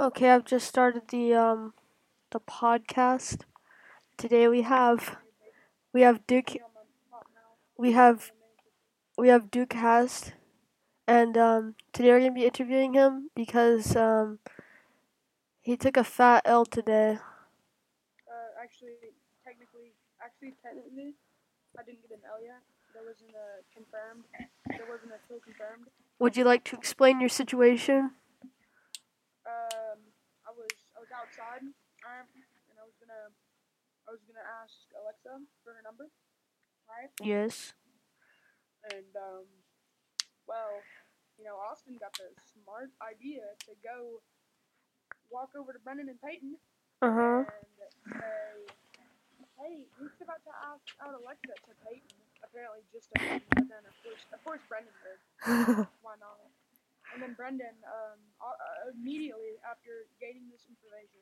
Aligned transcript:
Okay, 0.00 0.30
I've 0.30 0.44
just 0.46 0.66
started 0.66 1.08
the 1.10 1.34
um 1.34 1.74
the 2.30 2.40
podcast. 2.40 3.42
Today 4.18 4.48
we 4.48 4.62
have 4.62 5.18
we 5.92 6.02
have 6.02 6.26
Duke 6.26 6.56
we 7.76 7.92
have 7.92 8.30
we 9.18 9.28
have 9.28 9.50
Duke 9.50 9.74
Hast 9.74 10.34
and 11.08 11.36
um 11.38 11.76
today 11.92 12.10
we're 12.10 12.20
gonna 12.20 12.32
be 12.32 12.46
interviewing 12.46 12.94
him 12.94 13.30
because 13.36 13.96
um 13.96 14.38
he 15.62 15.74
took 15.74 15.96
a 15.96 16.04
fat 16.04 16.42
L 16.44 16.66
today. 16.66 17.18
Uh, 18.28 18.62
actually, 18.62 19.12
technically, 19.44 19.92
actually, 20.22 20.54
technically, 20.62 21.14
I 21.78 21.82
didn't 21.84 22.02
get 22.08 22.18
an 22.18 22.24
L 22.28 22.40
yet. 22.42 22.62
There 22.94 23.02
wasn't 23.04 23.34
a 23.34 23.62
confirmed. 23.74 24.24
There 24.68 24.86
wasn't 24.88 25.12
a 25.12 25.20
confirmed. 25.40 25.86
Would 26.18 26.36
you 26.36 26.44
like 26.44 26.64
to 26.64 26.76
explain 26.76 27.20
your 27.20 27.28
situation? 27.30 28.12
Um, 29.46 29.98
I 30.46 30.50
was 30.52 30.70
I 30.96 31.00
was 31.00 31.10
alright, 32.10 32.26
and 32.70 32.76
I 32.78 32.84
was 32.86 32.96
gonna 32.98 33.30
I 34.06 34.10
was 34.10 34.22
gonna 34.26 34.46
ask 34.62 34.74
Alexa 34.98 35.46
for 35.62 35.78
her 35.78 35.82
number, 35.86 36.10
right? 36.90 37.10
Yes. 37.22 37.74
And 38.90 39.12
um, 39.14 39.46
well, 40.50 40.82
you 41.38 41.44
know, 41.46 41.54
Austin 41.60 41.94
got 42.00 42.16
the 42.18 42.32
smart 42.42 42.90
idea 43.04 43.44
to 43.68 43.72
go 43.84 44.18
walk 45.30 45.54
over 45.54 45.70
to 45.70 45.78
Brendan 45.78 46.10
and 46.10 46.18
Peyton 46.18 46.58
Uh 46.98 47.12
huh. 47.14 47.40
and 47.46 47.70
say, 47.78 48.56
"Hey, 49.60 49.86
Luke's 50.00 50.18
about 50.24 50.42
to 50.48 50.54
ask 50.74 50.82
out 51.04 51.14
Alexa 51.14 51.54
to 51.54 51.72
Peyton." 51.86 52.18
Apparently, 52.42 52.82
just 52.90 53.12
to 53.14 53.20
Peyton, 53.20 53.46
but 53.52 53.68
then 53.68 53.84
of 53.86 53.94
course, 54.02 54.22
of 54.34 54.40
course, 54.42 54.62
Brendan 54.66 54.96
did. 55.06 55.20
Why 56.02 56.16
not? 56.18 56.40
And 57.12 57.20
then 57.22 57.34
Brendan, 57.36 57.74
um, 57.84 58.18
uh, 58.40 58.90
immediately 58.96 59.58
after 59.66 60.06
gaining 60.22 60.46
this 60.50 60.64
information, 60.70 61.20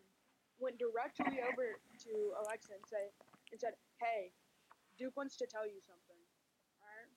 went 0.60 0.78
directly 0.78 1.40
over 1.42 1.78
to 2.04 2.12
Alexa 2.45 2.74
and 2.74 2.84
say, 2.87 3.10
and 3.52 3.60
said, 3.60 3.74
"Hey, 4.01 4.32
Duke 4.98 5.16
wants 5.16 5.37
to 5.38 5.46
tell 5.46 5.66
you 5.66 5.80
something." 5.82 6.20
Alright. 6.82 7.12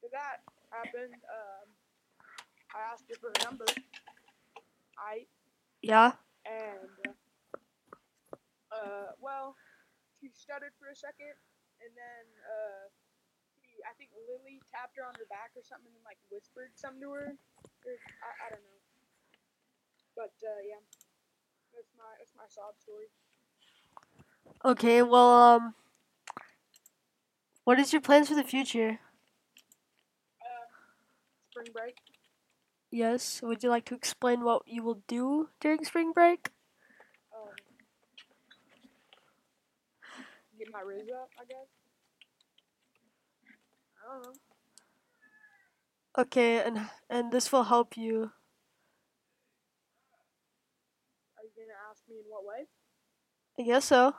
So 0.00 0.08
that 0.12 0.42
happened. 0.70 1.14
Um, 1.30 1.66
I 2.74 2.80
asked 2.92 3.06
her 3.10 3.18
for 3.18 3.30
her 3.34 3.40
number. 3.44 3.66
I 4.98 5.26
yeah. 5.82 6.12
and 6.46 7.16
uh, 8.70 9.16
well, 9.18 9.56
she 10.20 10.30
stuttered 10.32 10.74
for 10.78 10.88
a 10.88 10.96
second, 10.96 11.34
and 11.82 11.90
then 11.96 12.24
uh, 12.46 12.84
she, 13.64 13.82
I 13.82 13.92
think 13.98 14.14
Lily 14.28 14.62
tapped 14.70 14.94
her 15.00 15.04
on 15.04 15.14
her 15.18 15.26
back 15.26 15.50
or 15.58 15.64
something, 15.66 15.90
and 15.90 16.04
like 16.06 16.20
whispered 16.30 16.70
something 16.78 17.02
to 17.02 17.10
her. 17.12 17.28
Or, 17.34 17.94
I, 18.22 18.30
I 18.44 18.46
don't 18.54 18.62
know. 18.62 18.80
But 20.14 20.34
uh, 20.44 20.60
yeah, 20.62 20.82
that's 21.74 21.92
my 21.96 22.04
that's 22.18 22.32
my 22.36 22.44
sob 22.48 22.74
story. 22.78 23.06
Okay, 24.64 25.02
well 25.02 25.30
um 25.30 25.74
what 27.64 27.78
is 27.78 27.92
your 27.92 28.02
plans 28.02 28.28
for 28.28 28.34
the 28.34 28.44
future? 28.44 29.00
Um, 30.42 30.68
spring 31.50 31.68
break. 31.72 31.96
Yes. 32.90 33.40
Would 33.42 33.62
you 33.62 33.70
like 33.70 33.84
to 33.86 33.94
explain 33.94 34.42
what 34.42 34.62
you 34.66 34.82
will 34.82 35.02
do 35.06 35.48
during 35.60 35.84
spring 35.84 36.12
break? 36.12 36.50
Um, 37.32 37.54
get 40.58 40.68
my 40.72 40.80
riz 40.80 41.08
up, 41.14 41.30
I 41.40 41.44
guess. 41.44 41.68
I 44.02 44.12
don't 44.14 44.22
know. 44.24 44.32
Okay, 46.18 46.58
and 46.62 46.90
and 47.08 47.32
this 47.32 47.52
will 47.52 47.64
help 47.64 47.96
you. 47.96 48.32
Are 51.40 51.48
you 51.48 51.56
gonna 51.56 51.80
ask 51.88 52.04
me 52.04 52.20
in 52.20 52.28
what 52.28 52.44
way? 52.44 52.68
I 53.56 53.64
guess 53.64 53.88
so. 53.88 54.12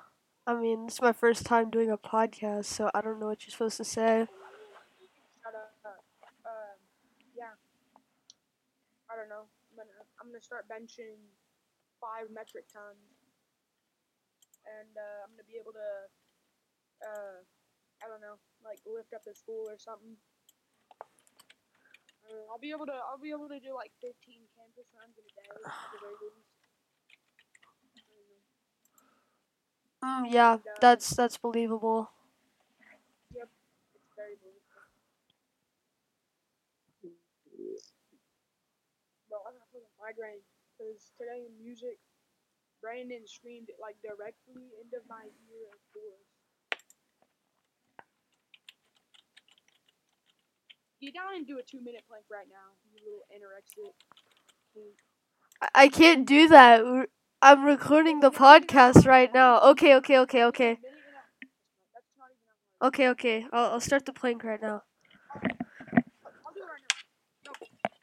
I 0.49 0.57
mean, 0.57 0.89
this 0.89 0.97
is 0.97 1.05
my 1.05 1.13
first 1.13 1.45
time 1.45 1.69
doing 1.69 1.93
a 1.93 1.97
podcast, 1.97 2.65
so 2.65 2.89
I 2.97 3.01
don't 3.05 3.21
know 3.21 3.29
what 3.29 3.45
you're 3.45 3.53
supposed 3.53 3.77
to 3.77 3.85
say. 3.85 4.25
Shut 4.25 5.53
up. 5.53 6.01
Um, 6.41 6.81
yeah. 7.37 7.53
I 9.05 9.13
don't 9.13 9.29
know. 9.29 9.45
I'm 9.69 9.77
gonna 9.77 10.01
I'm 10.17 10.33
gonna 10.33 10.41
start 10.41 10.65
benching 10.65 11.21
five 12.01 12.33
metric 12.33 12.65
tons, 12.73 13.05
and 14.65 14.89
uh, 14.97 15.21
I'm 15.21 15.37
gonna 15.37 15.45
be 15.45 15.61
able 15.61 15.77
to, 15.77 15.89
uh, 17.05 17.37
I 18.01 18.09
don't 18.09 18.25
know, 18.25 18.41
like 18.65 18.81
lift 18.89 19.13
up 19.13 19.21
the 19.29 19.37
school 19.37 19.69
or 19.69 19.77
something. 19.77 20.17
Uh, 22.25 22.49
I'll 22.49 22.57
be 22.57 22.73
able 22.73 22.89
to 22.89 22.97
I'll 22.97 23.21
be 23.21 23.29
able 23.29 23.45
to 23.53 23.61
do 23.61 23.77
like 23.77 23.93
15 24.01 24.09
campus 24.57 24.89
runs 24.97 25.13
in 25.21 25.25
a 25.29 25.33
day 25.37 25.45
at 25.53 25.61
the 25.93 26.01
very 26.01 26.17
least. 26.17 26.49
I 28.01 28.13
don't 28.17 29.85
know. 29.85 29.90
Mm, 30.03 30.31
yeah, 30.31 30.53
And, 30.53 30.61
that's 30.81 31.11
that's 31.11 31.37
believable. 31.37 32.11
Yep, 33.35 33.49
it's 33.95 34.11
very 34.15 34.35
believable. 34.41 34.61
Bro, 39.29 39.39
I 39.47 39.51
got 39.53 39.61
a 39.61 39.65
fucking 39.71 39.95
migraine 40.01 40.43
because 40.77 41.11
today 41.17 41.45
in 41.47 41.53
music, 41.61 41.97
Brandon 42.81 43.23
screamed 43.27 43.69
it 43.69 43.77
like 43.81 43.97
directly 44.03 44.69
into 44.81 44.99
my 45.09 45.25
ear 45.25 45.67
of 45.73 45.81
course. 45.93 46.27
Get 51.01 51.13
down 51.15 51.35
and 51.35 51.47
do 51.47 51.59
a 51.59 51.63
two 51.63 51.81
minute 51.81 52.03
plank 52.07 52.25
right 52.31 52.47
now, 52.49 52.77
you 52.93 52.99
little 53.03 53.25
anorexic. 53.33 53.93
I, 55.61 55.69
I 55.75 55.87
can't 55.89 56.27
do 56.27 56.47
that. 56.49 56.83
I'm 57.41 57.65
recording 57.65 58.19
the 58.19 58.31
podcast 58.31 59.05
right 59.05 59.33
now. 59.33 59.59
Okay, 59.71 59.95
okay, 59.95 60.19
okay, 60.19 60.43
okay, 60.45 60.77
okay, 62.81 63.09
okay. 63.09 63.45
I'll, 63.51 63.73
I'll 63.73 63.79
start 63.81 64.05
the 64.05 64.13
plank 64.13 64.43
right 64.43 64.61
now. 64.61 64.83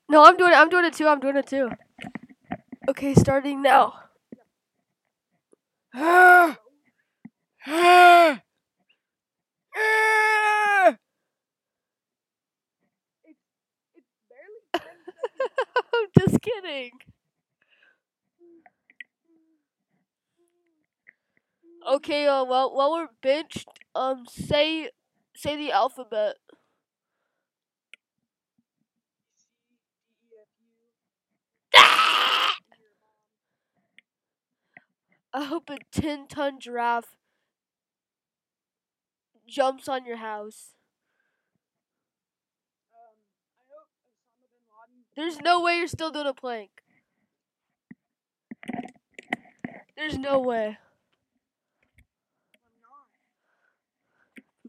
No, 0.09 0.25
I'm 0.25 0.37
doing 0.37 0.53
it. 0.53 0.56
I'm 0.56 0.69
doing 0.69 0.84
it 0.84 0.94
too. 0.94 1.06
I'm 1.09 1.21
doing 1.21 1.37
it 1.37 1.47
too. 1.47 1.71
Okay, 2.88 3.15
starting 3.15 3.62
now. 3.62 3.94
It's 13.25 13.38
it's 14.05 14.20
barely 14.31 14.60
10 14.72 14.81
seconds. 15.12 15.78
I'm 15.94 16.09
just 16.19 16.41
kidding. 16.43 16.91
Okay, 21.88 22.26
uh, 22.26 22.44
well, 22.44 22.75
while 22.75 22.93
we're 22.93 23.09
benched, 23.22 23.66
um, 23.94 24.26
say, 24.28 24.91
say 25.34 25.56
the 25.56 25.72
alphabet. 25.72 26.37
I 31.75 32.53
hope 35.44 35.71
a 35.71 35.78
ten-ton 35.91 36.60
giraffe 36.60 37.16
jumps 39.49 39.88
on 39.88 40.05
your 40.05 40.19
house. 40.19 40.75
There's 45.16 45.38
no 45.43 45.60
way 45.60 45.76
you're 45.76 45.87
still 45.87 46.10
doing 46.10 46.26
a 46.26 46.32
plank. 46.32 46.82
There's 49.97 50.19
no 50.19 50.38
way. 50.38 50.78
I'm 52.75 52.81
not. 52.82 52.99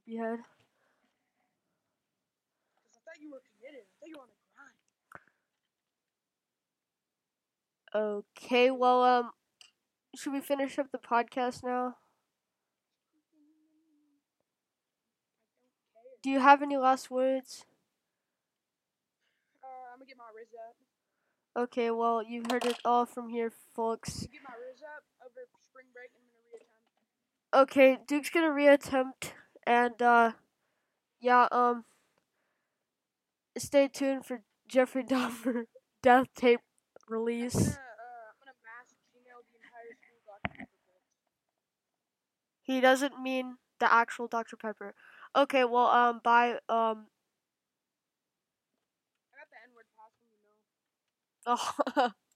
Because 0.10 0.40
I 2.98 3.00
thought 3.06 3.22
you 3.22 3.32
were 3.32 3.42
committed. 3.46 3.86
I 3.86 3.94
thought 4.00 4.10
you 4.10 4.16
were 4.16 4.24
on 4.24 4.30
the 4.34 4.42
grind. 7.94 8.26
Okay, 8.42 8.72
well, 8.72 9.04
um, 9.04 9.32
should 10.16 10.34
we 10.34 10.42
finish 10.42 10.80
up 10.80 10.92
the 10.92 10.98
podcast 10.98 11.64
now? 11.64 11.98
Do 16.24 16.32
you 16.32 16.40
have 16.40 16.64
any 16.64 16.78
last 16.78 17.12
words? 17.12 17.66
Uh, 19.64 19.68
I'm 19.94 20.00
gonna 20.00 20.08
get 20.08 20.18
my 20.18 20.24
riz 20.36 20.50
up. 20.58 20.76
Okay, 21.56 21.92
well, 21.92 22.24
you've 22.24 22.50
heard 22.52 22.66
it 22.66 22.80
all 22.84 23.06
from 23.06 23.30
here, 23.30 23.52
folks. 23.76 24.22
Get 24.22 24.42
my 24.44 24.56
riz 24.56 24.82
up 24.82 25.04
over 25.24 25.48
spring 25.62 25.86
break 25.94 26.10
and 26.16 26.24
I'm 26.26 26.34
gonna 26.34 26.58
reattempt. 26.58 27.62
Okay, 27.62 28.00
Duke's 28.08 28.30
gonna 28.32 28.50
reattempt, 28.50 29.34
and, 29.70 30.02
uh, 30.02 30.34
yeah, 31.22 31.48
um, 31.52 31.86
stay 33.58 33.88
tuned 33.88 34.26
for 34.26 34.42
Jeffrey 34.68 35.04
Dahmer 35.12 35.66
death 36.02 36.28
tape 36.36 36.62
I'm 36.62 37.14
release. 37.14 37.54
gonna, 37.54 37.70
uh, 37.70 38.32
I'm 38.32 38.38
gonna 38.40 38.58
mass 38.66 38.90
Gmail 39.14 39.42
the 39.50 39.56
entire 39.62 39.94
school 40.02 40.22
document. 40.26 40.70
He 42.62 42.80
doesn't 42.80 43.22
mean 43.22 43.58
the 43.80 43.92
actual 43.92 44.28
Dr. 44.30 44.56
Pepper. 44.56 44.96
Okay, 45.36 45.66
well, 45.66 45.88
um, 45.88 46.20
bye, 46.24 46.60
um, 46.70 47.08
I 49.34 49.38
got 49.40 49.50
the 49.50 49.58
N 49.64 49.74
word 49.76 49.86
pass 49.98 50.12
you 50.22 50.38
know. 50.44 51.58
oh, 51.98 52.12